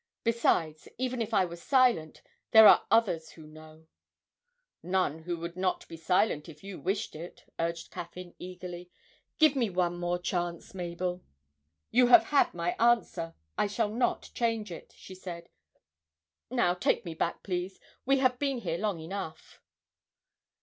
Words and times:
Besides, 0.23 0.87
even 0.97 1.21
if 1.21 1.31
I 1.31 1.45
were 1.45 1.55
silent, 1.55 2.23
there 2.49 2.67
are 2.67 2.87
others 2.89 3.33
who 3.33 3.45
know' 3.45 3.85
'None 4.83 5.19
who 5.19 5.37
would 5.37 5.55
not 5.55 5.87
be 5.87 5.95
silent 5.95 6.49
if 6.49 6.63
you 6.63 6.79
wished 6.79 7.15
it,' 7.15 7.45
urged 7.59 7.91
Caffyn, 7.91 8.33
eagerly. 8.39 8.89
'Give 9.37 9.55
me 9.55 9.69
one 9.69 9.99
more 9.99 10.17
chance, 10.17 10.73
Mabel!' 10.73 11.21
'You 11.91 12.07
have 12.07 12.23
had 12.23 12.51
my 12.55 12.75
answer 12.79 13.35
I 13.59 13.67
shall 13.67 13.89
not 13.91 14.31
change 14.33 14.71
it,' 14.71 14.95
she 14.97 15.13
said: 15.13 15.49
'now 16.49 16.73
take 16.73 17.05
me 17.05 17.13
back, 17.13 17.43
please, 17.43 17.79
we 18.03 18.17
have 18.17 18.39
been 18.39 18.57
here 18.57 18.79
long 18.79 18.99
enough.' 18.99 19.61